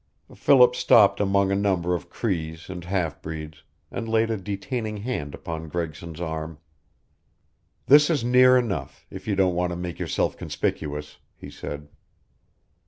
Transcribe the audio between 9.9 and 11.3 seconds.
yourself conspicuous,"